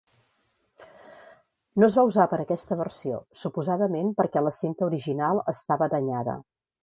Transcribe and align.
No 1.81 1.89
es 1.89 1.97
va 1.99 2.05
usar 2.11 2.25
per 2.31 2.39
aquesta 2.45 2.77
versió, 2.79 3.19
suposadament 3.43 4.11
perquè 4.21 4.43
la 4.47 4.55
cinta 4.61 4.87
original 4.91 5.43
estava 5.57 5.91
danyada. 5.95 6.39